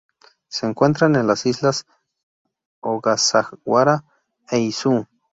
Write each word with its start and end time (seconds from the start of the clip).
Se 0.49 0.65
encuentran 0.65 1.15
en 1.15 1.27
las 1.27 1.45
Islas 1.45 1.85
Ogasawara 2.81 4.03
e 4.49 4.57
Izu. 4.57 5.05